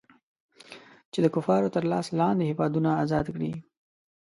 چې 1.11 1.19
د 1.23 1.27
کفارو 1.35 1.73
تر 1.75 1.83
لاس 1.91 2.07
لاندې 2.19 2.43
هېوادونه 2.49 2.89
ازاد 3.03 3.25
کړي. 3.35 3.51